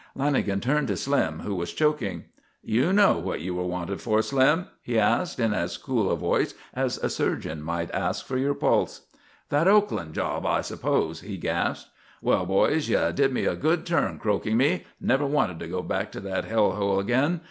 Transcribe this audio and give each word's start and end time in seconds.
Lanagan 0.17 0.59
turned 0.59 0.87
to 0.87 0.97
Slim, 0.97 1.41
who 1.41 1.53
was 1.53 1.73
choking. 1.73 2.23
"You 2.63 2.91
know 2.91 3.19
what 3.19 3.41
you 3.41 3.53
were 3.53 3.67
wanted 3.67 4.01
for, 4.01 4.23
Slim?" 4.23 4.65
he 4.81 4.97
asked 4.97 5.39
in 5.39 5.53
as 5.53 5.77
cool 5.77 6.09
a 6.09 6.15
voice 6.17 6.55
as 6.73 6.97
a 6.97 7.07
surgeon 7.07 7.61
might 7.61 7.91
ask 7.93 8.25
for 8.25 8.35
your 8.35 8.55
pulse. 8.55 9.01
"That 9.49 9.67
Oakland 9.67 10.15
job, 10.15 10.43
I 10.43 10.61
suppose," 10.61 11.19
he 11.21 11.37
gasped. 11.37 11.91
"Well, 12.19 12.47
boys, 12.47 12.89
you 12.89 13.11
did 13.13 13.31
me 13.31 13.45
a 13.45 13.53
good 13.55 13.85
turn 13.85 14.17
croaking 14.17 14.57
me. 14.57 14.71
I 14.73 14.85
never 14.99 15.27
wanted 15.27 15.59
to 15.59 15.67
go 15.67 15.83
back 15.83 16.11
to 16.13 16.19
that 16.21 16.45
hell 16.45 16.71
hole 16.71 16.99
again. 16.99 17.39